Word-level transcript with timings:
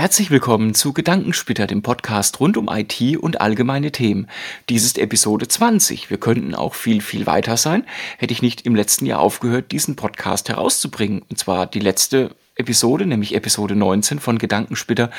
Herzlich 0.00 0.30
willkommen 0.30 0.72
zu 0.72 0.94
Gedankensplitter, 0.94 1.66
dem 1.66 1.82
Podcast 1.82 2.40
rund 2.40 2.56
um 2.56 2.70
IT 2.70 3.18
und 3.18 3.42
allgemeine 3.42 3.92
Themen. 3.92 4.28
Dies 4.70 4.82
ist 4.86 4.96
Episode 4.96 5.46
20. 5.46 6.08
Wir 6.08 6.16
könnten 6.16 6.54
auch 6.54 6.74
viel, 6.74 7.02
viel 7.02 7.26
weiter 7.26 7.58
sein, 7.58 7.84
hätte 8.16 8.32
ich 8.32 8.40
nicht 8.40 8.64
im 8.64 8.74
letzten 8.74 9.04
Jahr 9.04 9.20
aufgehört, 9.20 9.72
diesen 9.72 9.96
Podcast 9.96 10.48
herauszubringen. 10.48 11.20
Und 11.28 11.38
zwar 11.38 11.66
die 11.66 11.80
letzte 11.80 12.34
Episode, 12.54 13.04
nämlich 13.04 13.34
Episode 13.34 13.76
19 13.76 14.20
von 14.20 14.38
Gedankensplitter, 14.38 15.10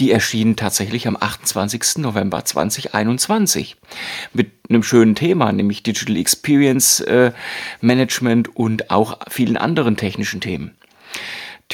die 0.00 0.10
erschien 0.10 0.56
tatsächlich 0.56 1.06
am 1.06 1.16
28. 1.16 1.98
November 1.98 2.44
2021 2.44 3.76
mit 4.32 4.50
einem 4.68 4.82
schönen 4.82 5.14
Thema, 5.14 5.52
nämlich 5.52 5.84
Digital 5.84 6.16
Experience 6.16 6.98
äh, 6.98 7.30
Management 7.80 8.56
und 8.56 8.90
auch 8.90 9.16
vielen 9.30 9.56
anderen 9.56 9.96
technischen 9.96 10.40
Themen. 10.40 10.76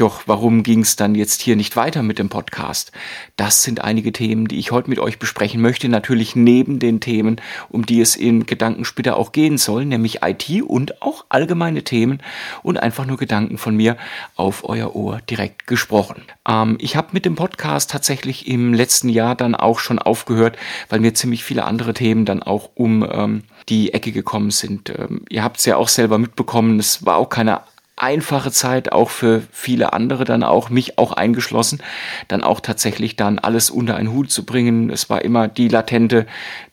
Doch 0.01 0.23
warum 0.25 0.63
ging 0.63 0.81
es 0.81 0.97
dann 0.97 1.15
jetzt 1.15 1.43
hier 1.43 1.57
nicht 1.57 1.77
weiter 1.77 2.03
mit 2.03 2.19
dem 2.19 2.31
Podcast? 2.31 2.91
Das 3.37 3.63
sind 3.63 3.83
einige 3.83 4.13
Themen, 4.13 4.49
die 4.49 4.59
ich 4.59 4.73
heute 4.73 4.89
mit 4.89 4.99
euch 4.99 5.19
besprechen 5.19 5.61
möchte. 5.61 5.91
Natürlich 5.91 6.35
neben 6.35 6.79
den 6.79 7.01
Themen, 7.01 7.39
um 7.69 7.85
die 7.85 8.01
es 8.01 8.17
in 8.17 8.47
Gedankensplitter 8.47 9.19
auch 9.19 9.33
gehen 9.33 9.59
soll, 9.59 9.85
nämlich 9.85 10.23
IT 10.23 10.63
und 10.63 11.03
auch 11.03 11.27
allgemeine 11.29 11.85
Themen 11.85 12.23
und 12.63 12.79
einfach 12.79 13.05
nur 13.05 13.19
Gedanken 13.19 13.59
von 13.59 13.77
mir 13.77 13.99
auf 14.37 14.67
euer 14.67 14.97
Ohr 14.97 15.21
direkt 15.29 15.67
gesprochen. 15.67 16.23
Ähm, 16.49 16.79
ich 16.81 16.97
habe 16.97 17.09
mit 17.13 17.27
dem 17.27 17.35
Podcast 17.35 17.91
tatsächlich 17.91 18.49
im 18.49 18.73
letzten 18.73 19.11
Jahr 19.11 19.35
dann 19.35 19.55
auch 19.55 19.81
schon 19.81 19.99
aufgehört, 19.99 20.57
weil 20.89 21.01
mir 21.01 21.13
ziemlich 21.13 21.45
viele 21.45 21.65
andere 21.65 21.93
Themen 21.93 22.25
dann 22.25 22.43
auch 22.43 22.71
um 22.75 23.07
ähm, 23.07 23.43
die 23.69 23.93
Ecke 23.93 24.13
gekommen 24.13 24.51
sind. 24.51 24.95
Ähm, 24.99 25.27
ihr 25.29 25.45
habt 25.45 25.59
es 25.59 25.67
ja 25.67 25.77
auch 25.77 25.89
selber 25.89 26.17
mitbekommen, 26.17 26.79
es 26.79 27.05
war 27.05 27.19
auch 27.19 27.29
keine 27.29 27.61
einfache 28.01 28.51
Zeit, 28.51 28.93
auch 28.93 29.11
für 29.11 29.43
viele 29.53 29.93
andere 29.93 30.25
dann 30.25 30.43
auch, 30.43 30.71
mich 30.71 30.99
auch 30.99 31.13
eingeschlossen, 31.13 31.83
dann 32.29 32.43
auch 32.43 32.61
tatsächlich 32.61 33.17
dann 33.17 33.39
alles 33.39 33.71
unter 33.71 33.97
einen 33.97 34.13
Hut 34.13 34.31
zu 34.31 34.45
bringen. 34.45 34.91
Es 34.91 35.11
war 35.11 35.23
immer 35.23 35.49
die 35.49 35.69
latente 35.69 36.27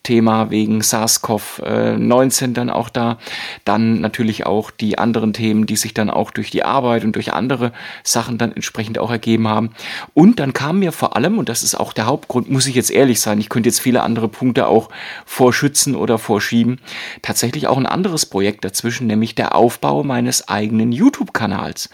Thema 0.07 0.49
wegen 0.51 0.79
SARS-CoV-19 0.79 2.53
dann 2.53 2.69
auch 2.69 2.87
da. 2.87 3.17
Dann 3.65 3.99
natürlich 3.99 4.45
auch 4.45 4.71
die 4.71 4.97
anderen 4.97 5.33
Themen, 5.33 5.65
die 5.65 5.75
sich 5.75 5.93
dann 5.93 6.09
auch 6.09 6.31
durch 6.31 6.49
die 6.49 6.63
Arbeit 6.63 7.03
und 7.03 7.17
durch 7.17 7.33
andere 7.33 7.73
Sachen 8.03 8.37
dann 8.37 8.53
entsprechend 8.53 8.99
auch 8.99 9.11
ergeben 9.11 9.49
haben. 9.49 9.71
Und 10.13 10.39
dann 10.39 10.53
kam 10.53 10.79
mir 10.79 10.93
vor 10.93 11.17
allem, 11.17 11.37
und 11.37 11.49
das 11.49 11.61
ist 11.61 11.75
auch 11.75 11.91
der 11.91 12.05
Hauptgrund, 12.05 12.49
muss 12.49 12.67
ich 12.67 12.75
jetzt 12.75 12.89
ehrlich 12.89 13.19
sein, 13.19 13.39
ich 13.39 13.49
könnte 13.49 13.67
jetzt 13.67 13.81
viele 13.81 14.01
andere 14.01 14.29
Punkte 14.29 14.67
auch 14.67 14.87
vorschützen 15.25 15.93
oder 15.93 16.17
vorschieben, 16.17 16.79
tatsächlich 17.21 17.67
auch 17.67 17.77
ein 17.77 17.85
anderes 17.85 18.25
Projekt 18.25 18.63
dazwischen, 18.63 19.07
nämlich 19.07 19.35
der 19.35 19.55
Aufbau 19.55 20.03
meines 20.03 20.47
eigenen 20.47 20.93
YouTube-Kanals. 21.17 21.89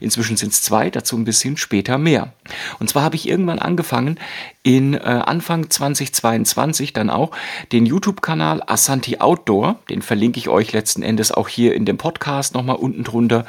Inzwischen 0.00 0.36
sind 0.36 0.52
es 0.52 0.62
zwei, 0.62 0.90
dazu 0.90 1.16
ein 1.16 1.24
bisschen 1.24 1.56
später 1.56 1.98
mehr. 1.98 2.32
Und 2.78 2.88
zwar 2.88 3.02
habe 3.02 3.16
ich 3.16 3.28
irgendwann 3.28 3.58
angefangen, 3.58 4.18
in 4.62 4.94
äh, 4.94 4.98
Anfang 4.98 5.70
2022 5.70 6.92
dann 6.92 7.10
auch 7.10 7.30
den 7.72 7.86
YouTube-Kanal 7.86 8.62
Asanti 8.66 9.18
Outdoor, 9.18 9.76
den 9.88 10.02
verlinke 10.02 10.38
ich 10.38 10.48
euch 10.48 10.72
letzten 10.72 11.02
Endes 11.02 11.32
auch 11.32 11.48
hier 11.48 11.74
in 11.74 11.84
dem 11.84 11.96
Podcast 11.96 12.54
nochmal 12.54 12.76
unten 12.76 13.04
drunter 13.04 13.46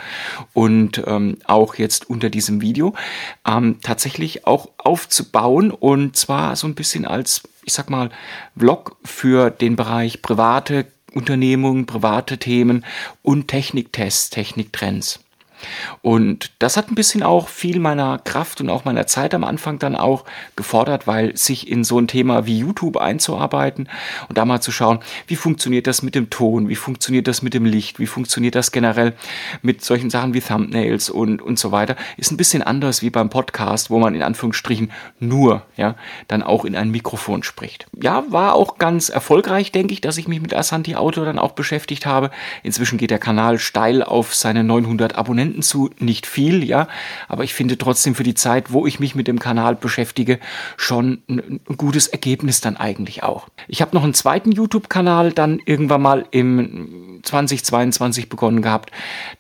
und 0.54 1.04
ähm, 1.06 1.38
auch 1.46 1.76
jetzt 1.76 2.10
unter 2.10 2.30
diesem 2.30 2.62
Video, 2.62 2.94
ähm, 3.46 3.80
tatsächlich 3.82 4.48
auch 4.48 4.70
aufzubauen 4.78 5.72
und 5.72 6.16
zwar 6.16 6.56
so 6.56 6.68
ein 6.68 6.76
bisschen 6.76 7.06
als, 7.06 7.44
ich 7.66 7.74
sag 7.74 7.90
mal, 7.90 8.10
Vlog 8.58 8.96
für 9.04 9.50
den 9.50 9.76
Bereich 9.76 10.22
private 10.22 10.86
Unternehmungen, 11.14 11.86
private 11.86 12.38
Themen 12.38 12.86
und 13.22 13.48
Techniktests, 13.48 14.30
Techniktrends. 14.30 15.20
Und 16.02 16.52
das 16.60 16.78
hat 16.78 16.90
ein 16.90 16.96
bisschen 16.96 17.24
auch 17.24 17.48
viel 17.48 17.80
meiner 17.80 18.20
Kraft 18.20 18.62
und 18.62 18.70
auch 18.70 18.86
meiner 18.86 19.08
Zeit 19.08 19.34
am 19.34 19.44
Anfang 19.44 19.80
dann 19.80 19.96
auch 19.96 20.26
gefordert, 20.56 21.08
weil 21.08 21.36
sich 21.36 21.70
in 21.70 21.84
so 21.84 22.00
ein 22.00 22.08
Thema 22.08 22.46
wie 22.46 22.60
YouTube 22.60 22.98
einzuarbeiten 22.98 23.90
und 24.28 24.38
da 24.38 24.46
mal 24.46 24.62
zu 24.62 24.72
schauen, 24.72 25.00
wie 25.28 25.36
funktioniert 25.36 25.88
das 25.88 26.02
mit 26.02 26.16
dem 26.16 26.30
Ton, 26.30 26.70
wie 26.70 26.76
funktioniert 26.76 27.28
das 27.28 27.42
mit 27.42 27.54
dem 27.54 27.66
Licht, 27.66 28.00
wie 28.00 28.08
funktioniert 28.08 28.56
das 28.56 28.72
generell 28.72 29.14
mit 29.62 29.84
solchen 29.84 30.10
Sachen 30.10 30.34
wie 30.34 30.42
Thumbnails 30.42 31.10
und, 31.10 31.42
und 31.42 31.60
so 31.60 31.72
weiter, 31.72 31.96
ist 32.18 32.32
ein 32.32 32.38
bisschen 32.38 32.62
anders 32.62 33.02
wie 33.02 33.10
beim 33.10 33.30
Podcast, 33.30 33.90
wo 33.90 34.00
man 34.00 34.16
in 34.16 34.24
Anführungsstrichen 34.24 34.92
nur, 35.20 35.64
ja, 35.76 35.96
dann 36.28 36.44
auch 36.44 36.66
in 36.66 36.76
ein 36.76 36.92
Mikrofon 36.92 37.44
spricht. 37.44 37.88
Ja, 38.02 38.24
war 38.30 38.54
auch 38.54 38.78
ganz 38.78 39.10
erfolgreich, 39.10 39.72
denke 39.72 39.94
ich, 39.94 40.02
dass 40.02 40.18
ich 40.18 40.28
mich 40.28 40.42
mit 40.42 40.54
Asanti 40.54 40.96
Auto 40.96 41.26
dann 41.26 41.40
auch 41.40 41.52
beschäftigt 41.52 42.06
habe. 42.06 42.32
Inzwischen 42.64 42.98
geht 42.98 43.12
der 43.12 43.20
Kanal 43.20 43.60
steil 43.60 44.04
auf 44.04 44.36
seine 44.36 44.64
900 44.64 45.16
Abonnenten 45.16 45.49
Abonnenten 45.50 45.62
zu, 45.64 45.90
nicht 46.00 46.28
viel, 46.28 46.64
ja, 46.64 46.88
aber 47.28 47.44
ich 47.44 47.54
finde 47.54 47.78
trotzdem 47.78 48.16
für 48.16 48.24
die 48.24 48.36
Zeit, 48.36 48.72
wo 48.72 48.86
ich 48.86 49.00
mich 49.00 49.16
mit 49.16 49.28
dem 49.28 49.40
Kanal 49.40 49.76
beschäftige, 49.76 50.40
schon 50.78 51.22
ein, 51.28 51.60
ein 51.68 51.78
gutes 51.78 52.08
Ergebnis 52.08 52.62
dann 52.62 52.78
eigentlich 52.78 53.24
auch. 53.24 53.48
Ich 53.68 53.82
habe 53.82 53.96
noch 53.96 54.04
einen 54.04 54.14
zweiten 54.14 54.52
YouTube-Kanal 54.52 55.32
dann 55.32 55.60
irgendwann 55.66 56.02
mal 56.02 56.26
im 56.32 57.20
2022 57.24 58.30
begonnen 58.30 58.62
gehabt. 58.62 58.92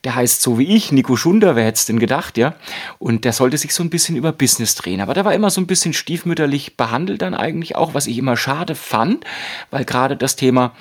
Der 0.03 0.16
heißt 0.16 0.42
so 0.42 0.58
wie 0.58 0.75
ich, 0.75 0.92
Nico 0.92 1.16
Schunder, 1.16 1.56
wer 1.56 1.66
hätte 1.66 1.78
es 1.78 1.86
denn 1.86 2.00
gedacht, 2.00 2.38
ja? 2.38 2.56
Und 2.97 3.26
der 3.26 3.34
sollte 3.34 3.58
sich 3.58 3.74
so 3.74 3.84
ein 3.84 3.90
bisschen 3.90 4.16
über 4.16 4.31
Business 4.31 4.76
drehen. 4.76 5.02
Aber 5.02 5.14
der 5.14 5.26
war 5.26 5.34
immer 5.34 5.50
so 5.50 5.62
ein 5.62 5.68
bisschen 5.68 5.94
stiefmütterlich 5.94 6.78
behandelt 6.78 7.22
dann 7.22 7.34
eigentlich 7.34 7.76
auch, 7.76 7.94
was 7.94 8.08
ich 8.08 8.18
immer 8.18 8.36
schade 8.36 8.76
fand, 8.76 9.26
weil 9.72 9.86
gerade 9.86 10.18
das 10.18 10.36
Thema 10.36 10.74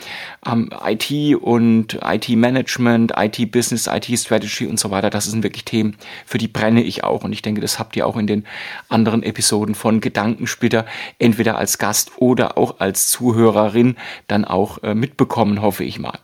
ähm, 0.47 0.71
IT 0.85 1.37
und 1.37 1.99
IT-Management, 2.03 3.13
IT-Business, 3.17 3.87
IT-Strategy 3.87 4.67
und 4.67 4.79
so 4.79 4.91
weiter, 4.91 5.11
das 5.11 5.27
sind 5.27 5.43
wirklich 5.43 5.65
Themen, 5.65 5.97
für 6.27 6.39
die 6.39 6.49
brenne 6.49 6.83
ich 6.83 7.05
auch. 7.05 7.25
Und 7.25 7.33
ich 7.33 7.43
denke, 7.43 7.61
das 7.61 7.79
habt 7.79 7.97
ihr 7.97 8.07
auch 8.07 8.17
in 8.17 8.27
den 8.27 8.45
anderen 8.89 9.23
Episoden 9.23 9.75
von 9.75 10.01
Gedankensplitter 10.01 10.87
entweder 11.19 11.59
als 11.59 11.79
Gast 11.79 12.13
oder 12.17 12.59
auch 12.59 12.81
als 12.81 13.09
Zuhörerin 13.09 13.97
dann 14.27 14.45
auch 14.45 14.83
äh, 14.83 14.95
mitbekommen, 14.95 15.63
hoffe 15.63 15.85
ich 15.85 15.99
mal. 15.99 16.19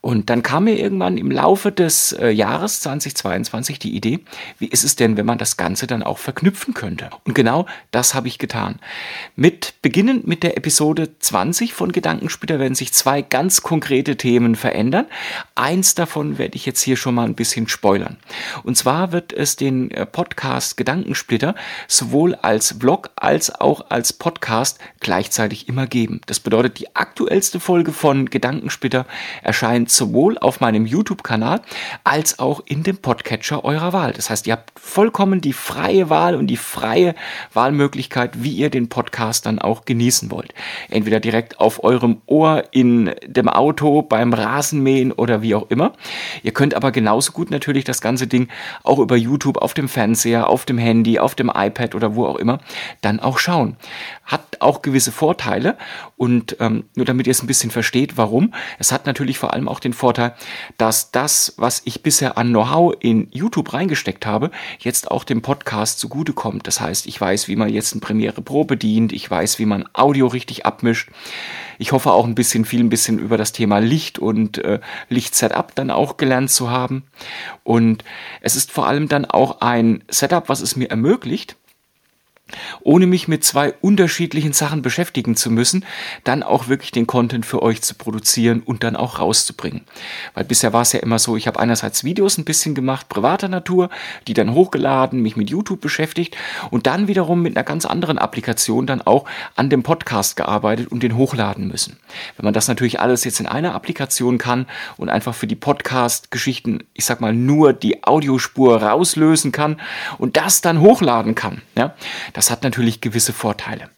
Und 0.00 0.30
dann 0.30 0.42
kam 0.42 0.64
mir 0.64 0.78
irgendwann 0.78 1.18
im 1.18 1.30
Laufe 1.30 1.72
des 1.72 2.12
äh, 2.12 2.30
Jahres 2.30 2.80
2022 2.80 3.78
die 3.78 3.94
Idee, 3.94 4.20
wie 4.58 4.68
ist 4.68 4.84
es 4.84 4.96
denn, 4.96 5.16
wenn 5.16 5.26
man 5.26 5.38
das 5.38 5.56
Ganze 5.56 5.86
dann 5.86 6.02
auch 6.02 6.18
verknüpfen 6.18 6.74
könnte? 6.74 7.10
Und 7.24 7.34
genau 7.34 7.66
das 7.90 8.14
habe 8.14 8.28
ich 8.28 8.38
getan. 8.38 8.78
Mit 9.36 9.74
beginnend 9.82 10.26
mit 10.26 10.42
der 10.42 10.56
Episode 10.56 11.18
20 11.18 11.72
von 11.74 11.92
Gedankensplitter 11.92 12.58
werden 12.58 12.74
sich 12.74 12.92
zwei 12.92 13.22
ganz 13.22 13.62
konkrete 13.62 14.16
Themen 14.16 14.54
verändern. 14.54 15.06
Eins 15.54 15.94
davon 15.94 16.38
werde 16.38 16.56
ich 16.56 16.66
jetzt 16.66 16.82
hier 16.82 16.96
schon 16.96 17.14
mal 17.14 17.26
ein 17.26 17.34
bisschen 17.34 17.68
spoilern. 17.68 18.16
Und 18.64 18.76
zwar 18.76 19.12
wird 19.12 19.32
es 19.32 19.56
den 19.56 19.90
äh, 19.90 20.06
Podcast 20.06 20.76
Gedankensplitter 20.76 21.54
sowohl 21.86 22.34
als 22.34 22.76
Vlog 22.78 23.10
als 23.16 23.54
auch 23.60 23.90
als 23.90 24.12
Podcast 24.12 24.78
gleichzeitig 25.00 25.68
immer 25.68 25.86
geben. 25.86 26.20
Das 26.26 26.40
bedeutet, 26.40 26.78
die 26.78 26.94
aktuellste 26.96 27.60
Folge 27.60 27.92
von 27.92 28.30
Gedankensplitter 28.30 29.06
erscheint 29.48 29.90
sowohl 29.90 30.36
auf 30.36 30.60
meinem 30.60 30.84
YouTube-Kanal 30.84 31.62
als 32.04 32.38
auch 32.38 32.60
in 32.66 32.82
dem 32.82 32.98
Podcatcher 32.98 33.64
eurer 33.64 33.94
Wahl. 33.94 34.12
Das 34.12 34.28
heißt, 34.28 34.46
ihr 34.46 34.52
habt 34.52 34.78
vollkommen 34.78 35.40
die 35.40 35.54
freie 35.54 36.10
Wahl 36.10 36.36
und 36.36 36.48
die 36.48 36.58
freie 36.58 37.14
Wahlmöglichkeit, 37.54 38.42
wie 38.42 38.52
ihr 38.52 38.68
den 38.68 38.90
Podcast 38.90 39.46
dann 39.46 39.58
auch 39.58 39.86
genießen 39.86 40.30
wollt. 40.30 40.52
Entweder 40.90 41.18
direkt 41.18 41.60
auf 41.60 41.82
eurem 41.82 42.20
Ohr 42.26 42.64
in 42.72 43.14
dem 43.24 43.48
Auto, 43.48 44.02
beim 44.02 44.34
Rasenmähen 44.34 45.12
oder 45.12 45.40
wie 45.40 45.54
auch 45.54 45.70
immer. 45.70 45.94
Ihr 46.42 46.52
könnt 46.52 46.74
aber 46.74 46.92
genauso 46.92 47.32
gut 47.32 47.50
natürlich 47.50 47.84
das 47.84 48.02
Ganze 48.02 48.26
Ding 48.26 48.48
auch 48.84 48.98
über 48.98 49.16
YouTube 49.16 49.56
auf 49.56 49.72
dem 49.72 49.88
Fernseher, 49.88 50.50
auf 50.50 50.66
dem 50.66 50.76
Handy, 50.76 51.18
auf 51.18 51.34
dem 51.34 51.50
iPad 51.54 51.94
oder 51.94 52.14
wo 52.14 52.26
auch 52.26 52.36
immer 52.36 52.58
dann 53.00 53.18
auch 53.18 53.38
schauen. 53.38 53.78
Hat 54.26 54.58
auch 54.60 54.82
gewisse 54.82 55.10
Vorteile 55.10 55.78
und 56.18 56.56
ähm, 56.60 56.84
nur 56.94 57.06
damit 57.06 57.26
ihr 57.26 57.30
es 57.30 57.42
ein 57.42 57.46
bisschen 57.46 57.70
versteht, 57.70 58.18
warum. 58.18 58.52
Es 58.78 58.92
hat 58.92 59.06
natürlich 59.06 59.37
vor 59.38 59.54
allem 59.54 59.68
auch 59.68 59.80
den 59.80 59.92
Vorteil, 59.92 60.34
dass 60.76 61.10
das, 61.10 61.54
was 61.56 61.82
ich 61.84 62.02
bisher 62.02 62.36
an 62.36 62.48
Know-how 62.48 62.94
in 63.00 63.28
YouTube 63.30 63.72
reingesteckt 63.72 64.26
habe, 64.26 64.50
jetzt 64.78 65.10
auch 65.10 65.24
dem 65.24 65.42
Podcast 65.42 65.98
zugutekommt. 65.98 66.66
Das 66.66 66.80
heißt, 66.80 67.06
ich 67.06 67.20
weiß, 67.20 67.48
wie 67.48 67.56
man 67.56 67.68
jetzt 67.68 67.94
ein 67.94 68.00
Premiere 68.00 68.42
Pro 68.42 68.64
bedient, 68.64 69.12
ich 69.12 69.30
weiß, 69.30 69.58
wie 69.58 69.66
man 69.66 69.88
Audio 69.92 70.26
richtig 70.26 70.66
abmischt. 70.66 71.10
Ich 71.78 71.92
hoffe 71.92 72.10
auch 72.10 72.26
ein 72.26 72.34
bisschen 72.34 72.64
viel, 72.64 72.80
ein 72.80 72.88
bisschen 72.88 73.18
über 73.18 73.36
das 73.36 73.52
Thema 73.52 73.78
Licht 73.78 74.18
und 74.18 74.58
äh, 74.58 74.80
Lichtsetup 75.08 75.74
dann 75.76 75.90
auch 75.90 76.16
gelernt 76.16 76.50
zu 76.50 76.70
haben. 76.70 77.04
Und 77.62 78.04
es 78.40 78.56
ist 78.56 78.72
vor 78.72 78.88
allem 78.88 79.08
dann 79.08 79.24
auch 79.24 79.60
ein 79.60 80.02
Setup, 80.08 80.48
was 80.48 80.60
es 80.60 80.74
mir 80.74 80.90
ermöglicht, 80.90 81.56
ohne 82.80 83.06
mich 83.06 83.28
mit 83.28 83.44
zwei 83.44 83.74
unterschiedlichen 83.80 84.52
Sachen 84.52 84.82
beschäftigen 84.82 85.36
zu 85.36 85.50
müssen, 85.50 85.84
dann 86.24 86.42
auch 86.42 86.68
wirklich 86.68 86.90
den 86.90 87.06
Content 87.06 87.46
für 87.46 87.62
euch 87.62 87.82
zu 87.82 87.94
produzieren 87.94 88.62
und 88.64 88.84
dann 88.84 88.96
auch 88.96 89.18
rauszubringen. 89.18 89.82
Weil 90.34 90.44
bisher 90.44 90.72
war 90.72 90.82
es 90.82 90.92
ja 90.92 91.00
immer 91.00 91.18
so, 91.18 91.36
ich 91.36 91.46
habe 91.46 91.60
einerseits 91.60 92.04
Videos 92.04 92.38
ein 92.38 92.44
bisschen 92.44 92.74
gemacht, 92.74 93.08
privater 93.08 93.48
Natur, 93.48 93.90
die 94.26 94.34
dann 94.34 94.54
hochgeladen, 94.54 95.20
mich 95.20 95.36
mit 95.36 95.50
YouTube 95.50 95.80
beschäftigt 95.80 96.36
und 96.70 96.86
dann 96.86 97.08
wiederum 97.08 97.42
mit 97.42 97.56
einer 97.56 97.64
ganz 97.64 97.84
anderen 97.84 98.18
Applikation 98.18 98.86
dann 98.86 99.02
auch 99.02 99.24
an 99.56 99.70
dem 99.70 99.82
Podcast 99.82 100.36
gearbeitet 100.36 100.90
und 100.90 101.02
den 101.02 101.16
hochladen 101.16 101.68
müssen. 101.68 101.98
Wenn 102.36 102.44
man 102.44 102.54
das 102.54 102.68
natürlich 102.68 103.00
alles 103.00 103.24
jetzt 103.24 103.40
in 103.40 103.46
einer 103.46 103.74
Applikation 103.74 104.38
kann 104.38 104.66
und 104.96 105.08
einfach 105.08 105.34
für 105.34 105.46
die 105.46 105.56
Podcast-Geschichten, 105.56 106.84
ich 106.94 107.04
sag 107.04 107.20
mal, 107.20 107.34
nur 107.34 107.72
die 107.72 108.04
Audiospur 108.04 108.82
rauslösen 108.82 109.52
kann 109.52 109.80
und 110.18 110.36
das 110.36 110.60
dann 110.60 110.80
hochladen 110.80 111.34
kann, 111.34 111.62
ja, 111.76 111.94
Das 112.38 112.52
hat 112.52 112.62
natürlich 112.62 113.00
gewisse 113.00 113.32
Vorteile. 113.32 113.90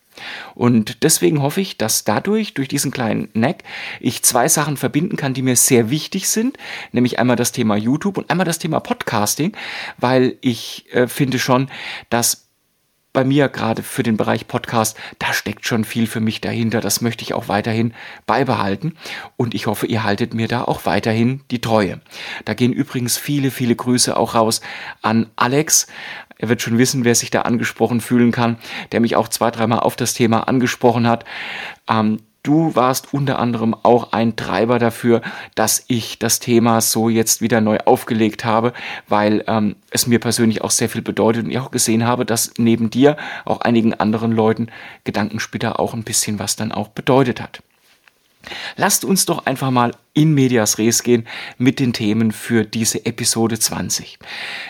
Und 0.54 1.02
deswegen 1.02 1.42
hoffe 1.42 1.60
ich, 1.60 1.76
dass 1.76 2.04
dadurch, 2.04 2.54
durch 2.54 2.68
diesen 2.68 2.90
kleinen 2.90 3.28
Neck, 3.34 3.64
ich 4.00 4.22
zwei 4.22 4.48
Sachen 4.48 4.78
verbinden 4.78 5.18
kann, 5.18 5.34
die 5.34 5.42
mir 5.42 5.56
sehr 5.56 5.90
wichtig 5.90 6.26
sind, 6.26 6.56
nämlich 6.90 7.18
einmal 7.18 7.36
das 7.36 7.52
Thema 7.52 7.76
YouTube 7.76 8.16
und 8.16 8.30
einmal 8.30 8.46
das 8.46 8.58
Thema 8.58 8.80
Podcasting, 8.80 9.54
weil 9.98 10.38
ich 10.40 10.86
äh, 10.94 11.06
finde 11.06 11.38
schon, 11.38 11.70
dass 12.08 12.46
bei 13.12 13.24
mir 13.24 13.50
gerade 13.50 13.82
für 13.82 14.04
den 14.04 14.16
Bereich 14.16 14.46
Podcast, 14.46 14.96
da 15.18 15.34
steckt 15.34 15.66
schon 15.66 15.84
viel 15.84 16.06
für 16.06 16.20
mich 16.20 16.40
dahinter. 16.40 16.80
Das 16.80 17.02
möchte 17.02 17.24
ich 17.24 17.34
auch 17.34 17.48
weiterhin 17.48 17.92
beibehalten. 18.24 18.96
Und 19.36 19.52
ich 19.52 19.66
hoffe, 19.66 19.86
ihr 19.86 20.02
haltet 20.02 20.32
mir 20.32 20.48
da 20.48 20.62
auch 20.62 20.86
weiterhin 20.86 21.42
die 21.50 21.60
Treue. 21.60 22.00
Da 22.46 22.54
gehen 22.54 22.72
übrigens 22.72 23.18
viele, 23.18 23.50
viele 23.50 23.76
Grüße 23.76 24.16
auch 24.16 24.34
raus 24.34 24.62
an 25.02 25.26
Alex. 25.36 25.88
Er 26.40 26.48
wird 26.48 26.62
schon 26.62 26.78
wissen, 26.78 27.04
wer 27.04 27.14
sich 27.14 27.30
da 27.30 27.42
angesprochen 27.42 28.00
fühlen 28.00 28.32
kann, 28.32 28.56
der 28.92 29.00
mich 29.00 29.14
auch 29.14 29.28
zwei, 29.28 29.50
dreimal 29.50 29.80
auf 29.80 29.94
das 29.94 30.14
Thema 30.14 30.48
angesprochen 30.48 31.06
hat. 31.06 31.26
Ähm, 31.88 32.20
Du 32.42 32.74
warst 32.74 33.12
unter 33.12 33.38
anderem 33.38 33.74
auch 33.74 34.12
ein 34.12 34.34
Treiber 34.34 34.78
dafür, 34.78 35.20
dass 35.54 35.84
ich 35.88 36.18
das 36.18 36.40
Thema 36.40 36.80
so 36.80 37.10
jetzt 37.10 37.42
wieder 37.42 37.60
neu 37.60 37.76
aufgelegt 37.84 38.46
habe, 38.46 38.72
weil 39.08 39.44
ähm, 39.46 39.76
es 39.90 40.06
mir 40.06 40.20
persönlich 40.20 40.62
auch 40.62 40.70
sehr 40.70 40.88
viel 40.88 41.02
bedeutet 41.02 41.44
und 41.44 41.50
ich 41.50 41.58
auch 41.58 41.70
gesehen 41.70 42.06
habe, 42.06 42.24
dass 42.24 42.54
neben 42.56 42.88
dir 42.88 43.18
auch 43.44 43.60
einigen 43.60 43.92
anderen 43.92 44.32
Leuten 44.32 44.68
Gedankensplitter 45.04 45.78
auch 45.78 45.92
ein 45.92 46.02
bisschen 46.02 46.38
was 46.38 46.56
dann 46.56 46.72
auch 46.72 46.88
bedeutet 46.88 47.42
hat. 47.42 47.62
Lasst 48.76 49.04
uns 49.04 49.26
doch 49.26 49.46
einfach 49.46 49.70
mal 49.70 49.92
in 50.14 50.34
medias 50.34 50.78
res 50.78 51.02
gehen 51.02 51.26
mit 51.58 51.78
den 51.78 51.92
Themen 51.92 52.32
für 52.32 52.64
diese 52.64 53.06
Episode 53.06 53.58
20. 53.58 54.18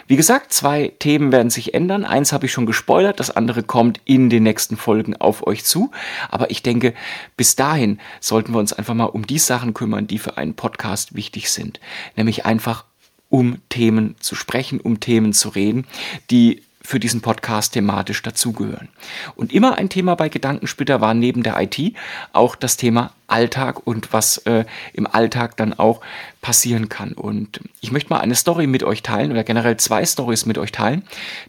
Wie 0.06 0.17
gesagt, 0.17 0.52
zwei 0.52 0.93
Themen 0.99 1.32
werden 1.32 1.50
sich 1.50 1.72
ändern. 1.72 2.05
Eins 2.05 2.32
habe 2.32 2.46
ich 2.46 2.52
schon 2.52 2.67
gespoilert, 2.67 3.20
das 3.20 3.31
andere 3.31 3.62
kommt 3.62 4.00
in 4.05 4.28
den 4.28 4.43
nächsten 4.43 4.76
Folgen 4.76 5.17
auf 5.17 5.46
euch 5.46 5.64
zu. 5.64 5.90
Aber 6.31 6.50
ich 6.50 6.62
denke, 6.62 6.94
bis 7.37 7.56
dahin 7.56 8.00
sollten 8.20 8.52
wir 8.52 8.58
uns 8.58 8.72
einfach 8.72 8.94
mal 8.94 9.05
um 9.05 9.26
die 9.26 9.38
Sachen 9.38 9.73
kümmern, 9.73 10.06
die 10.06 10.19
für 10.19 10.37
einen 10.37 10.55
Podcast 10.55 11.14
wichtig 11.14 11.50
sind. 11.50 11.81
Nämlich 12.16 12.44
einfach 12.44 12.84
um 13.28 13.58
Themen 13.69 14.16
zu 14.20 14.34
sprechen, 14.34 14.81
um 14.81 15.00
Themen 15.00 15.32
zu 15.32 15.50
reden, 15.50 15.87
die 16.31 16.62
für 16.82 16.99
diesen 16.99 17.21
Podcast 17.21 17.75
thematisch 17.75 18.23
dazugehören. 18.23 18.88
Und 19.37 19.53
immer 19.53 19.77
ein 19.77 19.88
Thema 19.88 20.15
bei 20.15 20.29
Gedankensplitter 20.29 21.00
war 21.00 21.15
neben 21.15 21.43
der 21.43 21.61
IT 21.61 21.94
auch 22.32 22.56
das 22.56 22.77
Thema 22.77 23.12
Alltag 23.27 23.87
und 23.87 24.12
was 24.12 24.38
äh, 24.38 24.65
im 24.93 25.06
Alltag 25.06 25.56
dann 25.56 25.75
auch 25.75 26.00
passieren 26.41 26.88
kann. 26.88 27.12
Und 27.12 27.61
ich 27.81 27.93
möchte 27.93 28.11
mal 28.11 28.21
eine 28.21 28.35
Story 28.35 28.67
mit 28.67 28.82
euch 28.82 29.03
teilen 29.03 29.31
oder 29.31 29.44
generell 29.44 29.77
zwei 29.77 30.05
Stories 30.05 30.47
mit 30.47 30.59
euch 30.59 30.73
teilen, 30.73 31.05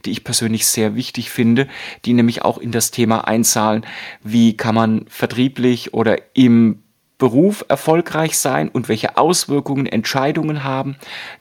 die 0.05 0.11
ich 0.11 0.23
persönlich 0.23 0.67
sehr 0.67 0.95
wichtig 0.95 1.31
finde, 1.31 1.67
die 2.05 2.13
nämlich 2.13 2.43
auch 2.43 2.57
in 2.57 2.71
das 2.71 2.91
Thema 2.91 3.27
einzahlen, 3.27 3.85
wie 4.23 4.57
kann 4.57 4.75
man 4.75 5.05
vertrieblich 5.07 5.93
oder 5.93 6.17
im 6.33 6.83
Beruf 7.17 7.63
erfolgreich 7.67 8.37
sein 8.37 8.67
und 8.67 8.89
welche 8.89 9.15
Auswirkungen 9.15 9.85
Entscheidungen 9.85 10.63
haben 10.63 10.95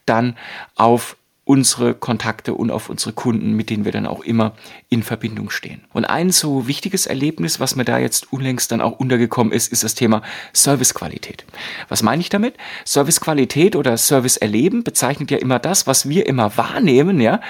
dann 0.04 0.36
auf 0.76 1.16
unsere 1.50 1.94
Kontakte 1.94 2.54
und 2.54 2.70
auf 2.70 2.88
unsere 2.88 3.12
Kunden, 3.12 3.54
mit 3.54 3.70
denen 3.70 3.84
wir 3.84 3.90
dann 3.90 4.06
auch 4.06 4.22
immer 4.22 4.52
in 4.88 5.02
Verbindung 5.02 5.50
stehen. 5.50 5.80
Und 5.92 6.04
ein 6.04 6.30
so 6.30 6.68
wichtiges 6.68 7.06
Erlebnis, 7.06 7.58
was 7.58 7.74
mir 7.74 7.84
da 7.84 7.98
jetzt 7.98 8.32
unlängst 8.32 8.70
dann 8.70 8.80
auch 8.80 9.00
untergekommen 9.00 9.52
ist, 9.52 9.72
ist 9.72 9.82
das 9.82 9.96
Thema 9.96 10.22
Servicequalität. 10.52 11.44
Was 11.88 12.04
meine 12.04 12.20
ich 12.20 12.28
damit? 12.28 12.54
Servicequalität 12.84 13.74
oder 13.74 13.96
Service 13.96 14.36
erleben 14.36 14.84
bezeichnet 14.84 15.32
ja 15.32 15.38
immer 15.38 15.58
das, 15.58 15.88
was 15.88 16.08
wir 16.08 16.26
immer 16.26 16.56
wahrnehmen, 16.56 17.20
ja, 17.20 17.40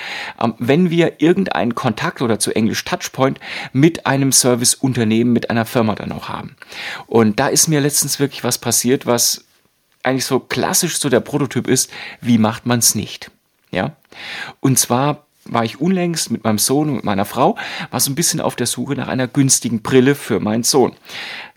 ähm, 0.43 0.55
wenn 0.59 0.89
wir 0.89 1.21
irgendeinen 1.21 1.75
Kontakt 1.75 2.23
oder 2.23 2.39
zu 2.39 2.57
Englisch 2.57 2.83
Touchpoint 2.87 3.39
mit 3.75 4.07
einem 4.07 4.33
Serviceunternehmen, 4.33 5.31
mit 5.31 5.51
einer 5.51 5.67
Firma 5.67 5.95
dann 5.95 6.13
auch 6.13 6.31
haben. 6.31 6.57
Und 7.07 7.39
da 7.39 7.49
ist 7.49 7.69
mir 7.69 7.83
letztens 7.83 8.19
wirklich 8.19 8.45
was 8.45 8.57
passiert, 8.57 9.05
was 9.05 9.45
eigentlich 10.03 10.25
so 10.25 10.41
klassisch 10.41 10.99
so 10.99 11.11
der 11.11 11.21
Prototyp 11.21 11.69
ist, 11.69 11.91
wie 12.23 12.39
macht 12.39 12.65
man 12.65 12.79
es 12.79 12.95
nicht? 12.95 13.31
Ja. 13.71 13.93
Und 14.61 14.79
zwar 14.79 15.27
war 15.45 15.65
ich 15.65 15.81
unlängst 15.81 16.31
mit 16.31 16.45
meinem 16.45 16.59
Sohn 16.59 16.89
und 16.89 16.95
mit 16.97 17.05
meiner 17.05 17.25
Frau, 17.25 17.57
war 17.91 18.01
so 18.01 18.11
ein 18.11 18.15
bisschen 18.15 18.41
auf 18.41 18.57
der 18.57 18.67
Suche 18.67 18.95
nach 18.95 19.09
einer 19.09 19.27
günstigen 19.27 19.83
Brille 19.83 20.15
für 20.15 20.41
meinen 20.41 20.63
Sohn. 20.63 20.95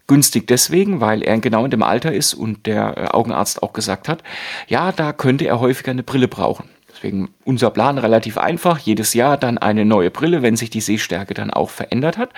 Günstig 0.07 0.48
deswegen, 0.48 1.00
weil 1.00 1.21
er 1.24 1.38
genau 1.39 1.63
in 1.65 1.71
dem 1.71 1.83
Alter 1.83 2.13
ist 2.13 2.33
und 2.33 2.65
der 2.65 2.98
äh, 2.98 3.07
Augenarzt 3.07 3.63
auch 3.63 3.74
gesagt 3.74 4.10
hat, 4.10 4.21
ja, 4.68 4.92
da 4.92 5.13
könnte 5.13 5.45
er 5.45 5.60
häufiger 5.60 5.92
eine 5.92 6.04
Brille 6.04 6.27
brauchen. 6.27 6.69
Deswegen 7.03 7.31
unser 7.44 7.69
Plan 7.69 7.97
relativ 7.97 8.38
einfach. 8.38 8.79
Jedes 8.79 9.13
Jahr 9.13 9.35
dann 9.35 9.57
eine 9.57 9.83
neue 9.83 10.09
Brille, 10.09 10.41
wenn 10.41 10.55
sich 10.55 10.69
die 10.69 10.79
Sehstärke 10.79 11.33
dann 11.33 11.51
auch 11.51 11.69
verändert 11.69 12.17
hat. 12.17 12.29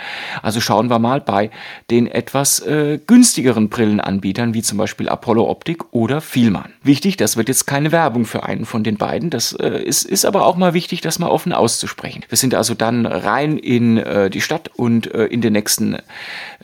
Also 0.42 0.60
schauen 0.60 0.90
wir 0.90 0.98
mal 0.98 1.22
bei 1.22 1.52
den 1.92 2.08
etwas 2.08 2.62
äh, 2.62 3.00
günstigeren 3.06 3.70
Brillenanbietern, 3.70 4.56
wie 4.56 4.64
zum 4.64 4.80
Beispiel 4.80 5.08
Apollo 5.08 5.48
Optik 5.48 5.94
oder 5.94 6.20
Vielmann. 6.20 6.74
Wichtig, 6.82 7.16
das 7.16 7.38
wird 7.38 7.48
jetzt 7.48 7.68
keine 7.68 7.92
Werbung 7.92 8.26
für 8.26 8.44
einen 8.44 8.66
von 8.66 8.84
den 8.84 8.98
beiden. 8.98 9.30
Das 9.30 9.54
äh, 9.54 9.84
ist, 9.84 10.04
ist 10.04 10.26
aber 10.26 10.48
auch 10.48 10.56
mal 10.56 10.74
wichtig, 10.74 11.02
das 11.02 11.20
mal 11.20 11.30
offen 11.30 11.54
auszusprechen. 11.54 12.24
Wir 12.28 12.38
sind 12.40 12.56
also 12.56 12.74
dann 12.74 13.06
rein 13.06 13.60
in 13.60 13.98
äh, 13.98 14.32
die 14.32 14.42
Stadt 14.42 14.72
und 14.76 15.14
äh, 15.14 15.26
in 15.26 15.42
den 15.42 15.54
nächsten 15.54 15.94
äh, 15.94 16.00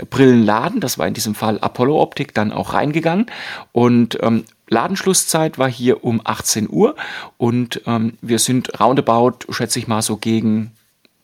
Brillenladen. 0.10 0.80
Das 0.80 0.98
war 0.98 1.06
in 1.06 1.14
diesem 1.14 1.36
Fall 1.36 1.60
Apollo 1.60 2.02
Optik 2.02 2.34
dann 2.34 2.52
auch 2.52 2.74
reingegangen 2.74 3.28
und 3.74 4.18
ähm, 4.24 4.46
Ladenschlusszeit 4.72 5.60
war 5.60 5.70
hier 5.70 6.04
um 6.04 6.22
18 6.24 6.70
Uhr 6.70 6.96
und 7.38 7.82
ähm, 7.86 8.18
wir 8.22 8.40
sind 8.40 8.80
roundabout, 8.80 9.52
schätze 9.52 9.80
ich 9.80 9.88
mal, 9.88 10.02
so 10.02 10.18
gegen 10.18 10.72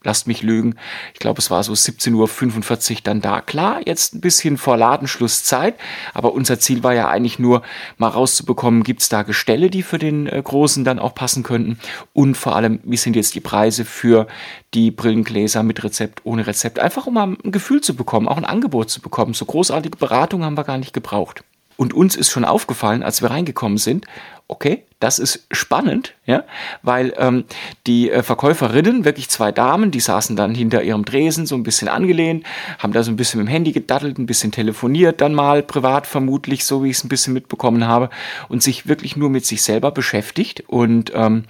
lasst 0.04 0.28
mich 0.28 0.42
lügen, 0.42 0.76
ich 1.14 1.20
glaube, 1.20 1.40
es 1.40 1.52
war 1.52 1.64
so 1.64 1.74
17.45 1.74 2.92
Uhr 2.92 2.98
dann 3.04 3.22
da. 3.22 3.42
Klar, 3.42 3.82
jetzt 3.86 4.16
ein 4.16 4.22
bisschen 4.22 4.58
vor 4.58 4.78
Ladenschlusszeit, 4.78 5.76
aber 6.14 6.34
unser 6.34 6.60
Ziel 6.60 6.84
war 6.84 6.94
ja 6.94 7.10
eigentlich 7.10 7.40
nur, 7.40 7.62
mal 7.98 8.08
rauszubekommen, 8.10 8.84
gibt 8.84 9.02
es 9.02 9.10
da 9.10 9.24
Gestelle, 9.24 9.70
die 9.70 9.84
für 9.84 9.98
den 9.98 10.28
äh, 10.28 10.42
Großen 10.42 10.86
dann 10.86 11.00
auch 11.00 11.16
passen 11.16 11.44
könnten 11.44 11.80
und 12.14 12.36
vor 12.36 12.56
allem, 12.56 12.80
wie 12.84 12.98
sind 12.98 13.16
jetzt 13.16 13.36
die 13.36 13.42
Preise 13.42 13.86
für 13.86 14.28
die 14.74 14.92
Brillengläser 14.92 15.64
mit 15.64 15.84
Rezept, 15.84 16.22
ohne 16.24 16.48
Rezept, 16.48 16.80
einfach 16.80 17.08
um 17.08 17.16
mal 17.16 17.36
ein 17.44 17.52
Gefühl 17.52 17.82
zu 17.82 17.96
bekommen, 17.96 18.28
auch 18.28 18.38
ein 18.38 18.46
Angebot 18.46 18.90
zu 18.90 19.02
bekommen. 19.02 19.34
So 19.34 19.46
großartige 19.46 19.98
Beratung 19.98 20.44
haben 20.44 20.58
wir 20.58 20.64
gar 20.64 20.78
nicht 20.78 20.94
gebraucht. 20.94 21.44
Und 21.78 21.94
uns 21.94 22.16
ist 22.16 22.32
schon 22.32 22.44
aufgefallen, 22.44 23.04
als 23.04 23.22
wir 23.22 23.30
reingekommen 23.30 23.78
sind, 23.78 24.06
okay, 24.50 24.84
das 25.00 25.20
ist 25.20 25.46
spannend, 25.52 26.16
ja, 26.26 26.44
weil 26.82 27.14
ähm, 27.18 27.44
die 27.86 28.10
äh, 28.10 28.24
Verkäuferinnen, 28.24 29.06
wirklich 29.06 29.30
zwei 29.30 29.52
Damen, 29.52 29.92
die 29.92 30.00
saßen 30.00 30.36
dann 30.36 30.56
hinter 30.56 30.82
ihrem 30.82 31.06
Dresen 31.06 31.46
so 31.46 31.54
ein 31.54 31.64
bisschen 31.64 31.88
angelehnt, 31.88 32.46
haben 32.80 32.94
da 32.94 33.04
so 33.04 33.12
ein 33.12 33.16
bisschen 33.16 33.40
mit 33.40 33.48
dem 33.48 33.52
Handy 33.52 33.74
gedattelt, 33.74 34.18
ein 34.18 34.26
bisschen 34.26 34.52
telefoniert, 34.52 35.22
dann 35.22 35.36
mal 35.36 35.62
privat 35.62 36.08
vermutlich, 36.08 36.66
so 36.66 36.84
wie 36.84 36.90
ich 36.90 36.98
es 36.98 37.04
ein 37.04 37.10
bisschen 37.10 37.34
mitbekommen 37.34 37.86
habe, 37.86 38.10
und 38.50 38.64
sich 38.64 38.88
wirklich 38.88 39.16
nur 39.18 39.30
mit 39.30 39.46
sich 39.46 39.62
selber 39.62 39.92
beschäftigt 39.92 40.64
und 40.68 41.12
ähm, 41.14 41.44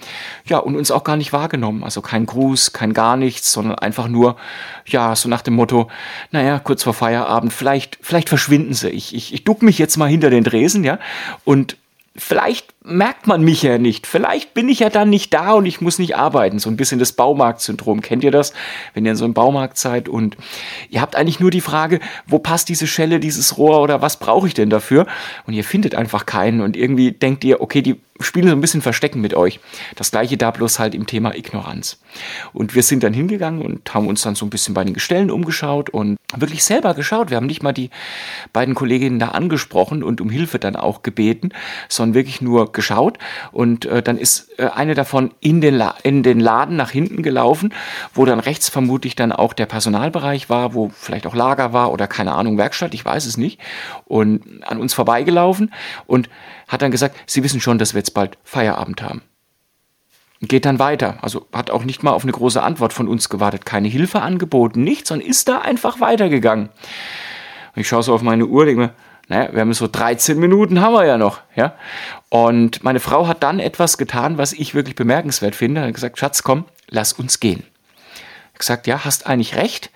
ja, 0.46 0.58
und 0.58 0.76
uns 0.76 0.92
auch 0.92 1.06
gar 1.06 1.16
nicht 1.16 1.32
wahrgenommen. 1.32 1.84
Also 1.84 2.02
kein 2.02 2.26
Gruß, 2.26 2.74
kein 2.74 2.94
gar 2.94 3.16
nichts, 3.16 3.54
sondern 3.54 3.80
einfach 3.80 4.10
nur, 4.10 4.36
ja, 4.88 5.16
so 5.16 5.30
nach 5.30 5.42
dem 5.42 5.54
Motto, 5.54 5.90
naja, 6.32 6.60
kurz 6.60 6.84
vor 6.84 6.94
Feierabend, 6.94 7.54
vielleicht, 7.54 7.98
vielleicht 8.02 8.28
verschwinden 8.28 8.74
sie. 8.74 8.90
Ich, 8.90 9.16
ich, 9.16 9.34
ich 9.34 9.44
duck 9.46 9.62
mich 9.62 9.78
jetzt 9.78 9.98
mal 9.98 10.10
hinter 10.10 10.30
den 10.30 10.44
Dresen, 10.44 10.84
ja, 10.84 11.00
und 11.46 11.78
vielleicht 12.18 12.74
merkt 12.88 13.28
man 13.28 13.44
mich 13.44 13.62
ja 13.64 13.78
nicht. 13.78 14.08
Vielleicht 14.08 14.54
bin 14.54 14.70
ich 14.70 14.80
ja 14.80 14.90
dann 14.90 15.10
nicht 15.10 15.34
da 15.34 15.54
und 15.54 15.66
ich 15.66 15.82
muss 15.82 16.00
nicht 16.00 16.16
arbeiten. 16.16 16.60
So 16.60 16.70
ein 16.70 16.78
bisschen 16.78 17.00
das 17.00 17.12
Baumarktsyndrom. 17.12 18.02
Kennt 18.02 18.24
ihr 18.24 18.32
das? 18.32 18.54
Wenn 18.94 19.06
ihr 19.06 19.12
in 19.12 19.18
so 19.18 19.26
einem 19.26 19.34
Baumarkt 19.34 19.78
seid 19.78 20.10
und 20.10 20.38
ihr 20.90 21.02
habt 21.02 21.16
eigentlich 21.16 21.40
nur 21.40 21.52
die 21.52 21.62
Frage, 21.62 22.00
wo 22.26 22.40
passt 22.40 22.70
diese 22.70 22.88
Schelle, 22.88 23.20
dieses 23.20 23.58
Rohr 23.58 23.82
oder 23.82 24.02
was 24.02 24.18
brauche 24.18 24.48
ich 24.48 24.54
denn 24.54 24.70
dafür? 24.70 25.06
Und 25.46 25.54
ihr 25.54 25.64
findet 25.64 25.96
einfach 25.96 26.26
keinen 26.26 26.62
und 26.62 26.78
irgendwie 26.78 27.12
denkt 27.12 27.44
ihr, 27.44 27.62
okay, 27.62 27.82
die 27.82 28.00
spielen 28.20 28.48
so 28.48 28.56
ein 28.56 28.62
bisschen 28.62 28.82
Verstecken 28.82 29.22
mit 29.22 29.34
euch. 29.34 29.60
Das 29.96 30.12
gleiche 30.12 30.38
da 30.38 30.52
bloß 30.52 30.80
halt 30.80 30.96
im 30.96 31.06
Thema 31.06 31.36
Ignoranz. 31.36 32.00
Und 32.54 32.76
wir 32.76 32.84
sind 32.84 33.04
dann 33.04 33.14
hingegangen 33.14 33.62
und 33.62 33.94
haben 33.94 34.08
uns 34.08 34.22
dann 34.22 34.36
so 34.36 34.46
ein 34.46 34.50
bisschen 34.50 34.74
bei 34.74 34.84
den 34.84 34.94
Gestellen 34.94 35.30
umgeschaut 35.30 35.90
und 35.90 36.18
wirklich 36.36 36.64
selber 36.64 36.94
geschaut. 36.94 37.30
Wir 37.30 37.38
haben 37.38 37.46
nicht 37.46 37.64
mal 37.64 37.74
die 37.74 37.90
beiden 38.54 38.76
Kolleginnen 38.76 39.20
da 39.20 39.30
angesprochen 39.30 40.04
und 40.04 40.22
um 40.22 40.30
Hilfe 40.30 40.60
dann 40.60 40.76
auch 40.76 41.04
gebeten, 41.04 41.50
sondern 41.90 42.16
wirklich 42.16 42.42
nur 42.42 42.72
geschaut. 42.78 43.18
Und 43.52 43.84
äh, 43.86 44.02
dann 44.02 44.18
ist 44.18 44.58
äh, 44.58 44.68
eine 44.68 44.94
davon 44.94 45.34
in 45.42 45.60
den, 45.60 45.84
in 46.04 46.24
den 46.24 46.40
Laden 46.40 46.78
nach 46.78 46.92
hinten 46.92 47.24
gelaufen, 47.24 47.74
wo 48.14 48.24
dann 48.24 48.40
rechts 48.40 48.70
vermutlich 48.70 49.16
dann 49.16 49.34
auch 49.34 49.52
der 49.52 49.66
Personalbereich 49.66 50.50
war, 50.50 50.74
wo 50.74 50.90
vielleicht 50.96 51.28
auch 51.28 51.36
Lager 51.36 51.74
war 51.74 51.92
oder 51.92 52.08
keine 52.08 52.34
Ahnung, 52.34 52.58
Werkstatt, 52.58 52.94
ich 52.94 53.04
weiß 53.04 53.26
es 53.26 53.36
nicht. 53.36 53.60
Und 54.06 54.64
an 54.64 54.80
uns 54.80 54.94
vorbeigelaufen 54.94 55.74
und 56.06 56.30
hat 56.70 56.82
dann 56.82 56.92
gesagt, 56.92 57.18
Sie 57.26 57.44
wissen 57.44 57.60
schon, 57.60 57.80
dass 57.80 57.94
wir 57.94 58.00
jetzt 58.00 58.14
bald 58.14 58.38
Feierabend 58.46 59.02
haben. 59.02 59.22
Geht 60.42 60.66
dann 60.66 60.78
weiter. 60.78 61.18
Also 61.22 61.48
hat 61.52 61.72
auch 61.72 61.84
nicht 61.84 62.04
mal 62.04 62.12
auf 62.12 62.22
eine 62.22 62.32
große 62.32 62.62
Antwort 62.62 62.94
von 62.94 63.08
uns 63.08 63.28
gewartet. 63.28 63.66
Keine 63.66 63.88
Hilfe 63.88 64.22
angeboten, 64.22 64.84
nichts, 64.84 65.10
sondern 65.10 65.28
ist 65.28 65.50
da 65.50 65.60
einfach 65.60 66.00
weitergegangen. 66.00 66.70
Ich 67.76 67.88
schaue 67.88 68.04
so 68.04 68.14
auf 68.14 68.22
meine 68.22 68.46
Uhr, 68.46 68.66
denke 68.66 68.82
mir, 68.82 68.94
naja, 69.28 69.50
wir 69.52 69.62
haben 69.62 69.74
so 69.74 69.88
13 69.88 70.40
Minuten 70.40 70.80
haben 70.80 70.94
wir 70.94 71.06
ja 71.06 71.18
noch, 71.18 71.42
ja. 71.56 71.76
Und 72.30 72.84
meine 72.84 73.00
Frau 73.00 73.28
hat 73.28 73.44
dann 73.44 73.60
etwas 73.60 73.98
getan, 73.98 74.38
was 74.38 74.54
ich 74.54 74.74
wirklich 74.74 74.96
bemerkenswert 74.96 75.56
finde. 75.56 75.82
Hat 75.82 75.94
gesagt, 75.94 76.18
Schatz, 76.18 76.44
komm, 76.44 76.66
lass 76.90 77.14
uns 77.14 77.40
gehen. 77.40 77.64
gesagt, 78.58 78.88
ja, 78.88 79.04
hast 79.04 79.28
eigentlich 79.28 79.56
recht, 79.56 79.92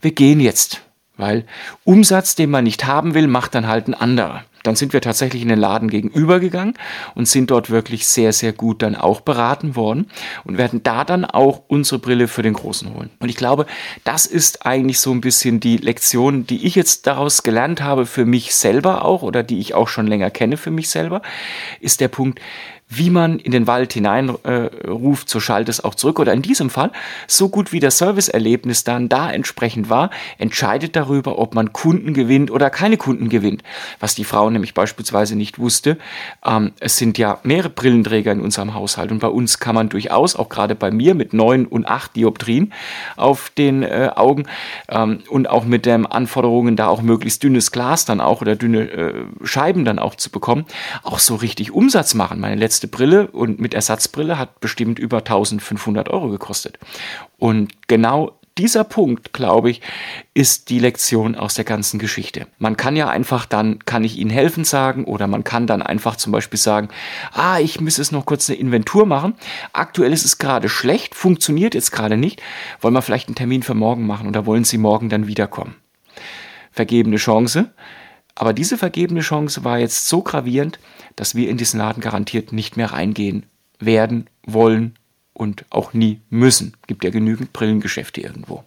wir 0.00 0.12
gehen 0.12 0.40
jetzt. 0.40 0.82
Weil 1.16 1.46
Umsatz, 1.84 2.34
den 2.34 2.50
man 2.50 2.64
nicht 2.64 2.84
haben 2.84 3.14
will, 3.14 3.26
macht 3.26 3.54
dann 3.54 3.66
halt 3.66 3.88
ein 3.88 3.94
anderer. 3.94 4.44
Dann 4.66 4.76
sind 4.76 4.92
wir 4.92 5.00
tatsächlich 5.00 5.42
in 5.42 5.48
den 5.48 5.58
Laden 5.58 5.88
gegenübergegangen 5.88 6.74
und 7.14 7.28
sind 7.28 7.50
dort 7.50 7.70
wirklich 7.70 8.06
sehr, 8.06 8.32
sehr 8.32 8.52
gut 8.52 8.82
dann 8.82 8.96
auch 8.96 9.20
beraten 9.20 9.76
worden 9.76 10.06
und 10.44 10.58
werden 10.58 10.82
da 10.82 11.04
dann 11.04 11.24
auch 11.24 11.62
unsere 11.68 11.98
Brille 11.98 12.28
für 12.28 12.42
den 12.42 12.54
Großen 12.54 12.92
holen. 12.94 13.10
Und 13.20 13.28
ich 13.28 13.36
glaube, 13.36 13.66
das 14.04 14.26
ist 14.26 14.66
eigentlich 14.66 15.00
so 15.00 15.12
ein 15.12 15.20
bisschen 15.20 15.60
die 15.60 15.76
Lektion, 15.76 16.46
die 16.46 16.66
ich 16.66 16.74
jetzt 16.74 17.06
daraus 17.06 17.42
gelernt 17.42 17.82
habe 17.82 18.06
für 18.06 18.24
mich 18.24 18.54
selber 18.54 19.04
auch 19.04 19.22
oder 19.22 19.42
die 19.42 19.58
ich 19.58 19.74
auch 19.74 19.88
schon 19.88 20.06
länger 20.06 20.30
kenne 20.30 20.56
für 20.56 20.70
mich 20.70 20.90
selber, 20.90 21.22
ist 21.80 22.00
der 22.00 22.08
Punkt, 22.08 22.40
wie 22.88 23.10
man 23.10 23.40
in 23.40 23.50
den 23.50 23.66
Wald 23.66 23.92
hineinruft, 23.92 25.28
äh, 25.28 25.30
so 25.30 25.40
schallt 25.40 25.68
es 25.68 25.82
auch 25.82 25.96
zurück. 25.96 26.20
Oder 26.20 26.32
in 26.32 26.42
diesem 26.42 26.70
Fall, 26.70 26.92
so 27.26 27.48
gut 27.48 27.72
wie 27.72 27.80
das 27.80 27.98
Serviceerlebnis 27.98 28.84
dann 28.84 29.08
da 29.08 29.30
entsprechend 29.30 29.90
war, 29.90 30.10
entscheidet 30.38 30.94
darüber, 30.94 31.38
ob 31.38 31.54
man 31.54 31.72
Kunden 31.72 32.14
gewinnt 32.14 32.50
oder 32.50 32.70
keine 32.70 32.96
Kunden 32.96 33.28
gewinnt. 33.28 33.64
Was 33.98 34.14
die 34.14 34.24
Frau 34.24 34.50
nämlich 34.50 34.72
beispielsweise 34.72 35.34
nicht 35.34 35.58
wusste, 35.58 35.98
ähm, 36.44 36.72
es 36.78 36.96
sind 36.96 37.18
ja 37.18 37.38
mehrere 37.42 37.70
Brillenträger 37.70 38.30
in 38.30 38.40
unserem 38.40 38.74
Haushalt 38.74 39.10
und 39.10 39.18
bei 39.18 39.28
uns 39.28 39.58
kann 39.58 39.74
man 39.74 39.88
durchaus, 39.88 40.36
auch 40.36 40.48
gerade 40.48 40.76
bei 40.76 40.92
mir 40.92 41.14
mit 41.14 41.32
neun 41.32 41.66
und 41.66 41.88
acht 41.88 42.14
Dioptrien 42.14 42.72
auf 43.16 43.50
den 43.50 43.82
äh, 43.82 44.10
Augen 44.14 44.44
ähm, 44.88 45.20
und 45.28 45.50
auch 45.50 45.64
mit 45.64 45.86
den 45.86 46.06
Anforderungen, 46.06 46.76
da 46.76 46.86
auch 46.86 47.02
möglichst 47.02 47.42
dünnes 47.42 47.72
Glas 47.72 48.04
dann 48.04 48.20
auch 48.20 48.42
oder 48.42 48.54
dünne 48.54 48.90
äh, 48.90 49.14
Scheiben 49.42 49.84
dann 49.84 49.98
auch 49.98 50.14
zu 50.14 50.30
bekommen, 50.30 50.66
auch 51.02 51.18
so 51.18 51.34
richtig 51.34 51.72
Umsatz 51.72 52.14
machen. 52.14 52.38
Meine 52.38 52.56
letzte 52.56 52.75
letzte 52.76 52.88
Brille 52.88 53.28
und 53.28 53.58
mit 53.58 53.72
Ersatzbrille 53.72 54.38
hat 54.38 54.60
bestimmt 54.60 54.98
über 54.98 55.18
1500 55.18 56.10
Euro 56.10 56.28
gekostet. 56.28 56.78
Und 57.38 57.72
genau 57.88 58.38
dieser 58.58 58.84
Punkt, 58.84 59.32
glaube 59.32 59.70
ich, 59.70 59.80
ist 60.34 60.68
die 60.68 60.78
Lektion 60.78 61.36
aus 61.36 61.54
der 61.54 61.64
ganzen 61.64 61.98
Geschichte. 61.98 62.46
Man 62.58 62.76
kann 62.76 62.94
ja 62.94 63.08
einfach 63.08 63.46
dann, 63.46 63.78
kann 63.86 64.04
ich 64.04 64.18
Ihnen 64.18 64.28
helfen 64.28 64.64
sagen, 64.64 65.04
oder 65.04 65.26
man 65.26 65.42
kann 65.42 65.66
dann 65.66 65.80
einfach 65.80 66.16
zum 66.16 66.32
Beispiel 66.32 66.58
sagen, 66.58 66.88
ah, 67.32 67.58
ich 67.60 67.80
muss 67.80 67.96
jetzt 67.96 68.12
noch 68.12 68.26
kurz 68.26 68.50
eine 68.50 68.58
Inventur 68.58 69.06
machen. 69.06 69.34
Aktuell 69.72 70.12
ist 70.12 70.26
es 70.26 70.36
gerade 70.36 70.68
schlecht, 70.68 71.14
funktioniert 71.14 71.74
jetzt 71.74 71.92
gerade 71.92 72.18
nicht. 72.18 72.42
Wollen 72.82 72.94
wir 72.94 73.02
vielleicht 73.02 73.28
einen 73.28 73.36
Termin 73.36 73.62
für 73.62 73.74
morgen 73.74 74.06
machen 74.06 74.28
oder 74.28 74.44
wollen 74.44 74.64
Sie 74.64 74.76
morgen 74.76 75.08
dann 75.08 75.26
wiederkommen? 75.26 75.76
Vergebene 76.72 77.16
Chance. 77.16 77.70
Aber 78.36 78.52
diese 78.52 78.78
vergebene 78.78 79.20
Chance 79.20 79.64
war 79.64 79.78
jetzt 79.78 80.08
so 80.08 80.22
gravierend, 80.22 80.78
dass 81.16 81.34
wir 81.34 81.48
in 81.48 81.56
diesen 81.56 81.78
Laden 81.78 82.02
garantiert 82.02 82.52
nicht 82.52 82.76
mehr 82.76 82.92
reingehen 82.92 83.46
werden, 83.80 84.28
wollen 84.44 84.94
und 85.32 85.64
auch 85.70 85.94
nie 85.94 86.20
müssen. 86.30 86.74
Gibt 86.86 87.02
ja 87.02 87.10
genügend 87.10 87.52
Brillengeschäfte 87.52 88.20
irgendwo. 88.20 88.62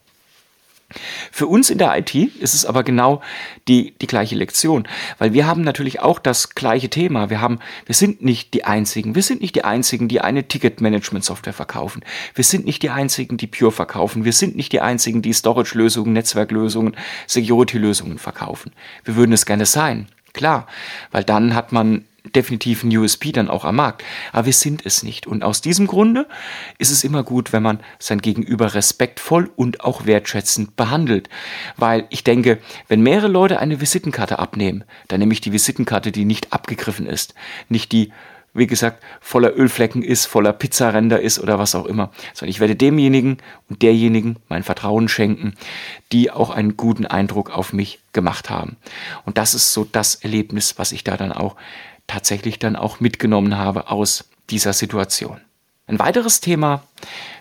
Für 1.31 1.47
uns 1.47 1.69
in 1.69 1.77
der 1.77 1.95
IT 1.97 2.15
ist 2.15 2.53
es 2.53 2.65
aber 2.65 2.83
genau 2.83 3.21
die, 3.67 3.93
die 4.01 4.07
gleiche 4.07 4.35
Lektion, 4.35 4.87
weil 5.19 5.33
wir 5.33 5.45
haben 5.45 5.61
natürlich 5.61 5.99
auch 5.99 6.17
das 6.17 6.55
gleiche 6.55 6.89
Thema. 6.89 7.29
Wir 7.29 7.41
haben, 7.41 7.59
wir 7.85 7.93
sind 7.93 8.23
nicht 8.23 8.53
die 8.53 8.65
einzigen. 8.65 9.13
Wir 9.13 9.21
sind 9.21 9.41
nicht 9.41 9.55
die 9.55 9.63
einzigen, 9.63 10.07
die 10.07 10.21
eine 10.21 10.47
Ticketmanagement-Software 10.47 11.53
verkaufen. 11.53 12.03
Wir 12.33 12.43
sind 12.43 12.65
nicht 12.65 12.81
die 12.81 12.89
einzigen, 12.89 13.37
die 13.37 13.47
Pure 13.47 13.71
verkaufen. 13.71 14.25
Wir 14.25 14.33
sind 14.33 14.55
nicht 14.55 14.71
die 14.71 14.81
einzigen, 14.81 15.21
die 15.21 15.33
Storage-Lösungen, 15.33 16.13
Netzwerklösungen, 16.13 16.95
Security-Lösungen 17.27 18.17
verkaufen. 18.17 18.71
Wir 19.03 19.15
würden 19.15 19.33
es 19.33 19.45
gerne 19.45 19.67
sein. 19.67 20.07
Klar, 20.33 20.67
weil 21.11 21.23
dann 21.23 21.53
hat 21.53 21.71
man 21.71 22.05
definitiv 22.35 22.83
ein 22.83 22.95
USP 22.95 23.31
dann 23.31 23.49
auch 23.49 23.65
am 23.65 23.77
Markt. 23.77 24.03
Aber 24.31 24.45
wir 24.45 24.53
sind 24.53 24.85
es 24.85 25.03
nicht. 25.03 25.27
Und 25.27 25.43
aus 25.43 25.61
diesem 25.61 25.87
Grunde 25.87 26.27
ist 26.77 26.91
es 26.91 27.03
immer 27.03 27.23
gut, 27.23 27.53
wenn 27.53 27.63
man 27.63 27.79
sein 27.97 28.19
Gegenüber 28.19 28.73
respektvoll 28.73 29.49
und 29.55 29.81
auch 29.81 30.05
wertschätzend 30.05 30.75
behandelt. 30.75 31.29
Weil 31.77 32.05
ich 32.09 32.23
denke, 32.23 32.59
wenn 32.87 33.01
mehrere 33.01 33.27
Leute 33.27 33.59
eine 33.59 33.81
Visitenkarte 33.81 34.39
abnehmen, 34.39 34.83
dann 35.07 35.19
nehme 35.19 35.33
ich 35.33 35.41
die 35.41 35.53
Visitenkarte, 35.53 36.11
die 36.11 36.25
nicht 36.25 36.53
abgegriffen 36.53 37.05
ist. 37.05 37.33
Nicht 37.69 37.91
die 37.91 38.11
wie 38.53 38.67
gesagt, 38.67 39.03
voller 39.21 39.55
Ölflecken 39.55 40.01
ist, 40.01 40.25
voller 40.25 40.53
Pizzaränder 40.53 41.21
ist 41.21 41.39
oder 41.39 41.59
was 41.59 41.75
auch 41.75 41.85
immer, 41.85 42.11
sondern 42.33 42.49
ich 42.49 42.59
werde 42.59 42.75
demjenigen 42.75 43.37
und 43.69 43.81
derjenigen 43.81 44.37
mein 44.47 44.63
Vertrauen 44.63 45.07
schenken, 45.07 45.53
die 46.11 46.31
auch 46.31 46.49
einen 46.49 46.75
guten 46.75 47.05
Eindruck 47.05 47.51
auf 47.51 47.73
mich 47.73 47.99
gemacht 48.11 48.49
haben. 48.49 48.77
Und 49.25 49.37
das 49.37 49.53
ist 49.53 49.73
so 49.73 49.85
das 49.89 50.15
Erlebnis, 50.15 50.77
was 50.77 50.91
ich 50.91 51.03
da 51.03 51.15
dann 51.15 51.31
auch 51.31 51.55
tatsächlich 52.09 52.59
dann 52.59 52.75
auch 52.75 52.99
mitgenommen 52.99 53.57
habe 53.57 53.89
aus 53.89 54.29
dieser 54.49 54.73
Situation. 54.73 55.39
Ein 55.87 55.99
weiteres 55.99 56.41
Thema, 56.41 56.83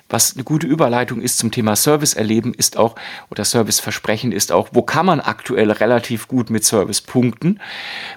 was 0.09 0.35
eine 0.35 0.45
gute 0.45 0.67
Überleitung 0.67 1.21
ist 1.21 1.39
zum 1.39 1.51
Thema 1.51 1.77
Service 1.77 2.15
erleben, 2.15 2.55
ist 2.55 2.79
auch, 2.79 2.95
oder 3.31 3.45
Service 3.45 3.81
versprechen 3.81 4.33
ist 4.33 4.53
auch, 4.53 4.69
wo 4.73 4.83
kann 4.83 5.05
man 5.05 5.21
aktuell 5.21 5.71
relativ 5.71 6.29
gut 6.29 6.49
mit 6.49 6.65
Service 6.65 7.03
punkten 7.03 7.61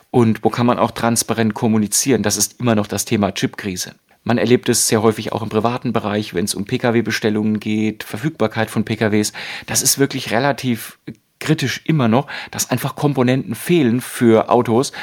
und 0.09 0.43
wo 0.43 0.49
kann 0.49 0.65
man 0.65 0.79
auch 0.79 0.91
transparent 0.91 1.53
kommunizieren. 1.53 2.23
Das 2.23 2.37
ist 2.37 2.59
immer 2.61 2.75
noch 2.75 2.87
das 2.87 3.03
Thema 3.03 3.33
Chipkrise. 3.33 3.95
Man 4.23 4.37
erlebt 4.37 4.69
es 4.69 4.87
sehr 4.87 5.01
häufig 5.01 5.31
auch 5.33 5.41
im 5.41 5.49
privaten 5.49 5.93
Bereich, 5.93 6.33
wenn 6.33 6.45
es 6.45 6.53
um 6.53 6.65
Pkw-Bestellungen 6.65 7.59
geht, 7.59 8.03
Verfügbarkeit 8.03 8.69
von 8.69 8.85
Pkws. 8.85 9.33
Das 9.65 9.81
ist 9.81 9.97
wirklich 9.97 10.31
relativ 10.31 10.99
kritisch 11.41 11.81
immer 11.83 12.07
noch, 12.07 12.27
dass 12.51 12.69
einfach 12.69 12.95
Komponenten 12.95 13.55
fehlen 13.55 13.99
für 13.99 14.49
Autos, 14.49 14.93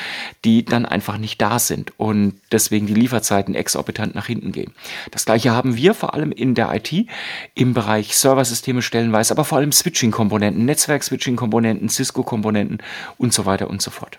die 0.45 0.64
dann 0.64 0.87
einfach 0.87 1.18
nicht 1.18 1.42
da 1.42 1.59
sind 1.59 1.92
und 1.99 2.40
deswegen 2.50 2.87
die 2.87 2.95
Lieferzeiten 2.95 3.54
exorbitant 3.54 4.14
nach 4.14 4.26
hinten 4.26 4.52
gehen. 4.52 4.73
Das 5.11 5.26
gleiche 5.26 5.50
haben 5.50 5.76
wir 5.76 5.92
vor 5.92 6.14
allem 6.14 6.33
in 6.33 6.54
der 6.54 6.75
IT 6.75 7.07
im 7.54 7.75
Bereich 7.75 8.16
Serversysteme 8.16 8.80
stellenweise, 8.80 9.35
aber 9.35 9.45
vor 9.45 9.59
allem 9.59 9.73
Switching-Komponenten, 9.73 10.64
Netzwerk-Switching-Komponenten, 10.64 11.90
Cisco-Komponenten 11.90 12.78
und 13.18 13.35
so 13.35 13.45
weiter 13.45 13.68
und 13.68 13.83
so 13.83 13.90
fort. 13.90 14.18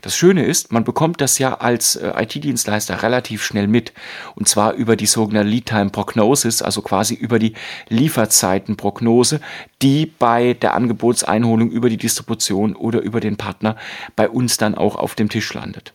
Das 0.00 0.16
Schöne 0.16 0.44
ist, 0.44 0.72
man 0.72 0.84
bekommt 0.84 1.20
das 1.20 1.38
ja 1.38 1.54
als 1.54 1.96
äh, 1.96 2.12
IT-Dienstleister 2.16 3.02
relativ 3.02 3.42
schnell 3.44 3.68
mit. 3.68 3.92
Und 4.34 4.48
zwar 4.48 4.74
über 4.74 4.96
die 4.96 5.06
sogenannte 5.06 5.50
Lead-Time-Prognosis, 5.50 6.62
also 6.62 6.82
quasi 6.82 7.14
über 7.14 7.38
die 7.38 7.54
Lieferzeitenprognose, 7.88 9.40
die 9.82 10.06
bei 10.06 10.54
der 10.54 10.74
Angebotseinholung 10.74 11.70
über 11.70 11.90
die 11.90 11.96
Distribution 11.96 12.74
oder 12.74 13.00
über 13.00 13.20
den 13.20 13.36
Partner 13.36 13.76
bei 14.16 14.28
uns 14.28 14.56
dann 14.56 14.74
auch 14.74 14.96
auf 14.96 15.14
dem 15.14 15.28
Tisch 15.28 15.52
landet. 15.54 15.92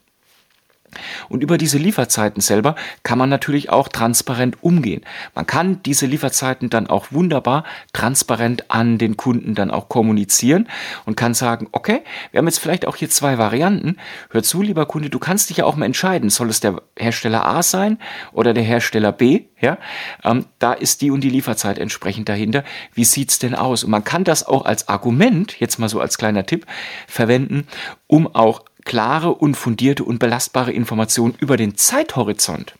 Und 1.29 1.43
über 1.43 1.57
diese 1.57 1.77
Lieferzeiten 1.77 2.41
selber 2.41 2.75
kann 3.03 3.17
man 3.17 3.29
natürlich 3.29 3.69
auch 3.69 3.87
transparent 3.87 4.61
umgehen. 4.61 5.01
Man 5.35 5.45
kann 5.45 5.81
diese 5.83 6.05
Lieferzeiten 6.05 6.69
dann 6.69 6.87
auch 6.87 7.07
wunderbar 7.11 7.63
transparent 7.93 8.69
an 8.71 8.97
den 8.97 9.17
Kunden 9.17 9.55
dann 9.55 9.71
auch 9.71 9.89
kommunizieren 9.89 10.67
und 11.05 11.15
kann 11.15 11.33
sagen, 11.33 11.67
okay, 11.71 12.01
wir 12.31 12.39
haben 12.39 12.47
jetzt 12.47 12.59
vielleicht 12.59 12.87
auch 12.87 12.95
hier 12.95 13.09
zwei 13.09 13.37
Varianten. 13.37 13.97
Hör 14.29 14.43
zu, 14.43 14.61
lieber 14.61 14.85
Kunde, 14.85 15.09
du 15.09 15.19
kannst 15.19 15.49
dich 15.49 15.57
ja 15.57 15.65
auch 15.65 15.75
mal 15.75 15.85
entscheiden, 15.85 16.29
soll 16.29 16.49
es 16.49 16.59
der 16.59 16.81
Hersteller 16.97 17.45
A 17.45 17.63
sein 17.63 17.99
oder 18.31 18.53
der 18.53 18.63
Hersteller 18.63 19.11
B? 19.11 19.45
Ja, 19.61 19.77
ähm, 20.25 20.45
da 20.59 20.73
ist 20.73 21.01
die 21.01 21.09
und 21.09 21.21
die 21.21 21.29
Lieferzeit 21.29 21.77
entsprechend 21.77 22.27
dahinter. 22.27 22.65
Wie 22.93 23.05
sieht's 23.05 23.39
denn 23.39 23.55
aus? 23.55 23.85
Und 23.85 23.91
man 23.91 24.03
kann 24.03 24.25
das 24.25 24.45
auch 24.45 24.65
als 24.65 24.89
Argument, 24.89 25.57
jetzt 25.59 25.79
mal 25.79 25.87
so 25.87 26.01
als 26.01 26.17
kleiner 26.17 26.45
Tipp, 26.45 26.65
verwenden, 27.07 27.65
um 28.07 28.27
auch 28.35 28.65
klare 28.85 29.33
und 29.33 29.55
fundierte 29.55 30.03
und 30.03 30.19
belastbare 30.19 30.71
Informationen 30.71 31.35
über 31.39 31.57
den 31.57 31.75
Zeithorizont 31.75 32.75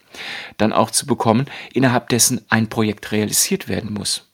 dann 0.58 0.74
auch 0.74 0.92
zu 0.92 1.06
bekommen, 1.06 1.46
innerhalb 1.74 2.10
dessen 2.10 2.42
ein 2.50 2.70
Projekt 2.70 3.12
realisiert 3.12 3.68
werden 3.68 3.94
muss 3.94 4.33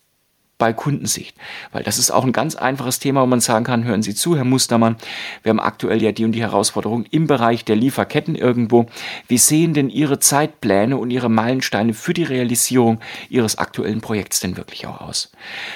bei 0.60 0.72
Kundensicht. 0.72 1.36
Weil 1.72 1.82
das 1.82 1.98
ist 1.98 2.12
auch 2.12 2.24
ein 2.24 2.32
ganz 2.32 2.54
einfaches 2.54 3.00
Thema, 3.00 3.22
wo 3.22 3.26
man 3.26 3.40
sagen 3.40 3.64
kann, 3.64 3.82
hören 3.82 4.04
Sie 4.04 4.14
zu, 4.14 4.36
Herr 4.36 4.44
Mustermann, 4.44 4.94
wir 5.42 5.50
haben 5.50 5.58
aktuell 5.58 6.00
ja 6.00 6.12
die 6.12 6.24
und 6.24 6.32
die 6.32 6.42
Herausforderungen 6.42 7.06
im 7.10 7.26
Bereich 7.26 7.64
der 7.64 7.74
Lieferketten 7.74 8.36
irgendwo. 8.36 8.86
Wie 9.26 9.38
sehen 9.38 9.74
denn 9.74 9.88
Ihre 9.88 10.20
Zeitpläne 10.20 10.96
und 10.96 11.10
Ihre 11.10 11.30
Meilensteine 11.30 11.94
für 11.94 12.14
die 12.14 12.22
Realisierung 12.22 13.00
Ihres 13.28 13.58
aktuellen 13.58 14.02
Projekts 14.02 14.38
denn 14.38 14.56
wirklich 14.56 14.86
auch 14.86 15.00
aus? 15.00 15.32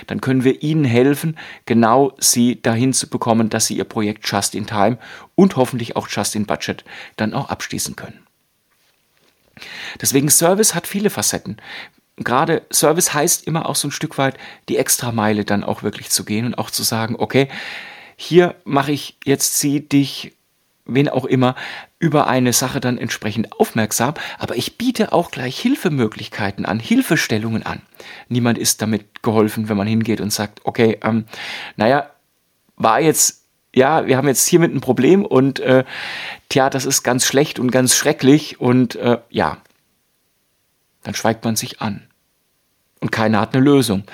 Dann 0.06 0.20
können 0.20 0.44
wir 0.44 0.62
Ihnen 0.62 0.84
helfen, 0.84 1.36
genau 1.66 2.12
Sie 2.18 2.60
dahin 2.60 2.92
zu 2.92 3.08
bekommen, 3.08 3.50
dass 3.50 3.66
Sie 3.66 3.76
Ihr 3.76 3.84
Projekt 3.84 4.30
just 4.30 4.54
in 4.54 4.66
time 4.66 4.98
und 5.34 5.56
hoffentlich 5.56 5.96
auch 5.96 6.08
just 6.08 6.36
in 6.36 6.46
budget 6.46 6.84
dann 7.16 7.32
auch 7.32 7.48
abschließen 7.48 7.96
können. 7.96 8.20
Deswegen 10.00 10.28
Service 10.30 10.74
hat 10.74 10.86
viele 10.86 11.10
Facetten 11.10 11.58
gerade 12.16 12.62
Service 12.72 13.12
heißt 13.12 13.46
immer 13.46 13.68
auch 13.68 13.76
so 13.76 13.88
ein 13.88 13.92
Stück 13.92 14.18
weit 14.18 14.36
die 14.68 14.76
Extrameile 14.76 15.44
dann 15.44 15.64
auch 15.64 15.82
wirklich 15.82 16.10
zu 16.10 16.24
gehen 16.24 16.46
und 16.46 16.58
auch 16.58 16.70
zu 16.70 16.82
sagen, 16.82 17.16
okay, 17.18 17.48
hier 18.16 18.54
mache 18.64 18.92
ich 18.92 19.16
jetzt 19.24 19.58
sie 19.58 19.80
dich, 19.80 20.36
wen 20.84 21.08
auch 21.08 21.24
immer, 21.24 21.56
über 21.98 22.26
eine 22.26 22.52
Sache 22.52 22.80
dann 22.80 22.98
entsprechend 22.98 23.58
aufmerksam, 23.58 24.14
aber 24.38 24.56
ich 24.56 24.76
biete 24.76 25.12
auch 25.12 25.30
gleich 25.30 25.58
Hilfemöglichkeiten 25.58 26.66
an, 26.66 26.78
Hilfestellungen 26.78 27.64
an. 27.64 27.80
Niemand 28.28 28.58
ist 28.58 28.82
damit 28.82 29.22
geholfen, 29.22 29.68
wenn 29.68 29.76
man 29.76 29.86
hingeht 29.86 30.20
und 30.20 30.32
sagt, 30.32 30.60
okay, 30.64 30.98
ähm, 31.02 31.24
naja, 31.76 32.10
war 32.76 33.00
jetzt 33.00 33.44
ja, 33.74 34.06
wir 34.06 34.16
haben 34.16 34.28
jetzt 34.28 34.46
hiermit 34.46 34.72
ein 34.72 34.80
Problem 34.80 35.24
und 35.24 35.58
äh, 35.60 35.84
tja, 36.48 36.70
das 36.70 36.84
ist 36.84 37.02
ganz 37.02 37.26
schlecht 37.26 37.58
und 37.58 37.72
ganz 37.72 37.96
schrecklich 37.96 38.60
und 38.60 38.94
äh, 38.94 39.18
ja, 39.30 39.58
dann 41.04 41.14
schweigt 41.14 41.44
man 41.44 41.54
sich 41.54 41.80
an. 41.80 42.08
und 43.00 43.12
keiner 43.12 43.40
hat 43.40 43.54
eine 43.54 43.62
Lösung. 43.62 44.04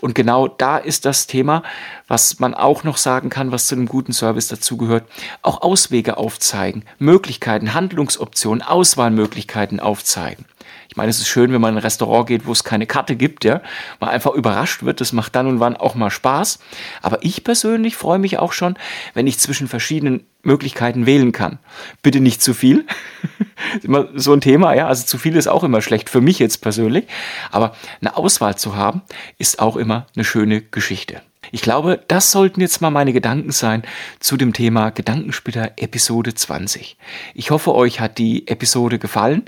Und 0.00 0.16
genau 0.16 0.48
da 0.48 0.76
ist 0.76 1.04
das 1.04 1.28
Thema, 1.28 1.62
was 2.08 2.40
man 2.40 2.52
auch 2.52 2.82
noch 2.82 2.96
sagen 2.96 3.30
kann, 3.30 3.52
was 3.52 3.68
zu 3.68 3.76
einem 3.76 3.86
guten 3.86 4.12
Service 4.12 4.48
dazugehört, 4.48 5.04
auch 5.42 5.62
Auswege 5.62 6.16
aufzeigen, 6.16 6.84
Möglichkeiten, 6.98 7.74
Handlungsoptionen, 7.74 8.62
Auswahlmöglichkeiten 8.62 9.78
aufzeigen. 9.78 10.46
Ich 10.90 10.96
meine, 10.96 11.08
es 11.08 11.20
ist 11.20 11.28
schön, 11.28 11.52
wenn 11.52 11.60
man 11.60 11.74
in 11.74 11.78
ein 11.78 11.82
Restaurant 11.84 12.26
geht, 12.26 12.46
wo 12.46 12.52
es 12.52 12.64
keine 12.64 12.84
Karte 12.84 13.14
gibt, 13.14 13.44
ja, 13.44 13.62
man 14.00 14.10
einfach 14.10 14.34
überrascht 14.34 14.82
wird. 14.82 15.00
Das 15.00 15.12
macht 15.12 15.36
dann 15.36 15.46
und 15.46 15.60
wann 15.60 15.76
auch 15.76 15.94
mal 15.94 16.10
Spaß. 16.10 16.58
Aber 17.00 17.22
ich 17.22 17.44
persönlich 17.44 17.96
freue 17.96 18.18
mich 18.18 18.40
auch 18.40 18.52
schon, 18.52 18.76
wenn 19.14 19.28
ich 19.28 19.38
zwischen 19.38 19.68
verschiedenen 19.68 20.26
Möglichkeiten 20.42 21.06
wählen 21.06 21.30
kann. 21.30 21.60
Bitte 22.02 22.18
nicht 22.18 22.42
zu 22.42 22.54
viel. 22.54 22.86
immer 23.82 24.08
so 24.16 24.32
ein 24.32 24.40
Thema, 24.40 24.74
ja. 24.74 24.88
Also 24.88 25.06
zu 25.06 25.16
viel 25.16 25.36
ist 25.36 25.46
auch 25.46 25.62
immer 25.62 25.80
schlecht 25.80 26.10
für 26.10 26.20
mich 26.20 26.40
jetzt 26.40 26.60
persönlich. 26.60 27.06
Aber 27.52 27.76
eine 28.00 28.16
Auswahl 28.16 28.58
zu 28.58 28.74
haben, 28.74 29.02
ist 29.38 29.60
auch 29.60 29.76
immer 29.76 30.08
eine 30.16 30.24
schöne 30.24 30.60
Geschichte. 30.60 31.22
Ich 31.52 31.62
glaube, 31.62 32.00
das 32.08 32.30
sollten 32.30 32.60
jetzt 32.60 32.80
mal 32.80 32.90
meine 32.90 33.12
Gedanken 33.12 33.50
sein 33.50 33.82
zu 34.20 34.36
dem 34.36 34.52
Thema 34.52 34.90
Gedankensplitter 34.90 35.72
Episode 35.76 36.34
20. 36.34 36.96
Ich 37.34 37.50
hoffe, 37.50 37.74
euch 37.74 38.00
hat 38.00 38.18
die 38.18 38.46
Episode 38.46 38.98
gefallen. 38.98 39.44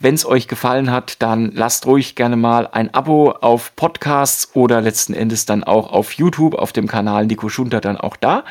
Wenn 0.00 0.14
es 0.14 0.26
euch 0.26 0.48
gefallen 0.48 0.90
hat, 0.90 1.22
dann 1.22 1.52
lasst 1.52 1.86
ruhig 1.86 2.16
gerne 2.16 2.36
mal 2.36 2.66
ein 2.66 2.92
Abo 2.92 3.30
auf 3.30 3.76
Podcasts 3.76 4.50
oder 4.54 4.80
letzten 4.80 5.14
Endes 5.14 5.46
dann 5.46 5.62
auch 5.62 5.92
auf 5.92 6.12
YouTube, 6.12 6.54
auf 6.54 6.72
dem 6.72 6.88
Kanal 6.88 7.26
Nico 7.26 7.48
Schunter 7.48 7.80
dann 7.80 7.96
auch 7.96 8.16
da. 8.16 8.44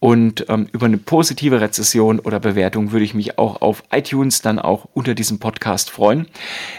Und 0.00 0.46
ähm, 0.48 0.68
über 0.72 0.86
eine 0.86 0.98
positive 0.98 1.60
Rezession 1.60 2.20
oder 2.20 2.38
Bewertung 2.38 2.92
würde 2.92 3.04
ich 3.04 3.14
mich 3.14 3.38
auch 3.38 3.60
auf 3.60 3.82
iTunes 3.90 4.42
dann 4.42 4.58
auch 4.58 4.86
unter 4.94 5.14
diesem 5.14 5.38
Podcast 5.40 5.90
freuen. 5.90 6.28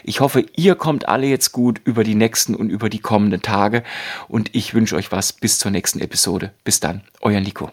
Ich 0.04 0.22
hoffe, 0.22 0.46
ihr 0.56 0.76
kommt 0.76 1.10
alle 1.10 1.28
jetzt 1.28 1.52
gut 1.52 1.82
über 1.84 2.04
die 2.04 2.16
nächsten 2.16 2.56
und 2.56 2.70
über 2.70 2.90
die 2.90 3.00
kommenden 3.00 3.42
Tage 3.42 3.84
und 4.28 4.56
ich 4.56 4.74
wünsche 4.74 4.96
euch 4.96 5.12
was 5.12 5.34
bis 5.34 5.60
zur 5.60 5.72
nächsten 5.72 6.00
Episode. 6.00 6.52
Bis 6.64 6.80
dann, 6.80 7.02
euer 7.22 7.42
Nico. 7.42 7.72